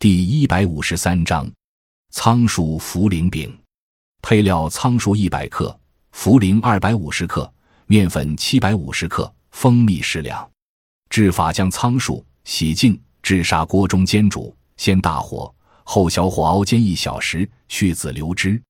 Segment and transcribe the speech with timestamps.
[0.00, 1.50] 第一百五十三章，
[2.12, 3.52] 仓鼠茯苓饼。
[4.22, 5.76] 配料：仓鼠一百克，
[6.14, 7.52] 茯苓二百五十克，
[7.88, 10.48] 面粉七百五十克，蜂蜜适量。
[11.10, 18.62] 制法：将仓鼠洗净，置砂锅中煎煮，先大火，后小火熬煎一小时，去籽留汁。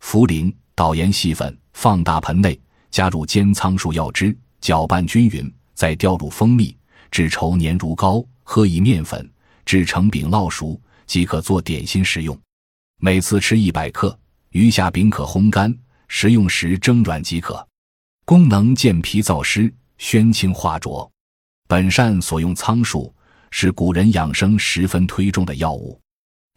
[0.00, 2.56] 茯苓捣盐细粉，放大盆内，
[2.88, 6.76] 加入煎仓鼠药汁，搅拌均匀，再调入蜂蜜，
[7.10, 9.28] 至稠黏如膏，喝以面粉。
[9.68, 12.34] 制成饼烙熟即可做点心食用，
[13.02, 14.18] 每次吃一百克，
[14.52, 15.78] 余下饼可烘干，
[16.08, 17.68] 食用时蒸软即可。
[18.24, 21.06] 功能健脾燥湿、宣清化浊。
[21.66, 23.14] 本善所用苍术
[23.50, 26.00] 是古人养生十分推崇的药物。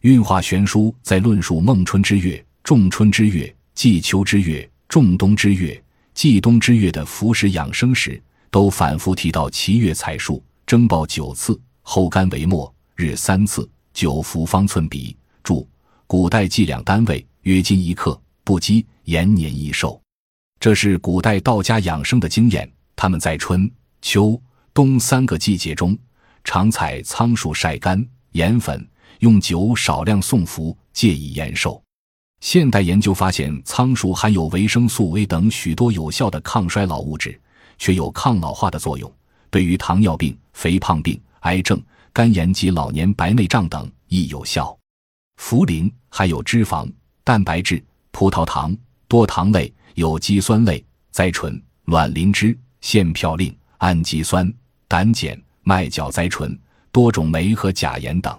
[0.00, 5.78] 运化玄书在论述孟春之月、仲春之月、季秋之月、仲冬之月、
[6.14, 8.18] 季冬之月的服食养生时，
[8.50, 12.74] 都反复提到七月采树，蒸爆九次，后干为末。
[13.02, 15.16] 日三次，九服方寸比。
[15.42, 15.68] 注：
[16.06, 20.00] 古代计量单位约斤一克，不积延年益寿。
[20.60, 22.70] 这是古代道家养生的经验。
[22.94, 23.68] 他们在春
[24.02, 24.40] 秋
[24.72, 25.98] 冬三个季节中，
[26.44, 31.82] 常采苍术晒干研粉，用酒少量送服，借以延寿。
[32.38, 37.36] 现代研究发现，苍术含有维生素 A 等许多有效的抗衰老物质，
[37.78, 39.12] 却有抗老化的作用，
[39.50, 41.82] 对于糖尿病、肥胖病、癌症。
[42.12, 44.76] 肝炎及老年白内障等亦有效。
[45.40, 46.90] 茯苓含有脂肪、
[47.24, 48.76] 蛋白质、葡萄糖、
[49.08, 54.52] 多糖类、有机酸类、甾醇、卵磷脂、腺嘌呤、氨基酸、
[54.86, 56.56] 胆碱、麦角甾醇、
[56.90, 58.38] 多种酶和钾盐等，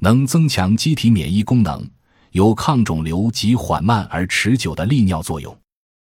[0.00, 1.88] 能增强机体免疫功能，
[2.32, 5.56] 有抗肿瘤及缓慢而持久的利尿作用。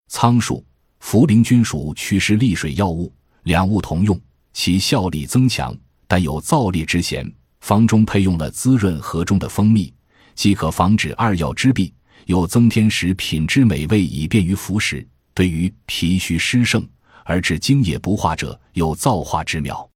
[0.09, 0.65] 苍术、
[1.03, 4.19] 茯苓均属祛湿利水药物，两物同用，
[4.55, 5.77] 其效力增强。
[6.07, 9.93] 但有燥烈之嫌，方中配用了滋润和中的蜂蜜，
[10.35, 11.93] 即可防止二药之弊，
[12.27, 15.07] 又增添食品之美味，以便于服食。
[15.34, 16.89] 对于脾虚湿盛
[17.25, 19.89] 而致精液不化者，有燥化之妙。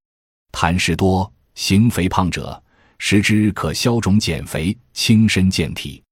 [0.53, 2.63] 痰湿多、形肥胖者，
[2.99, 6.03] 食之可消肿减肥、轻身健体。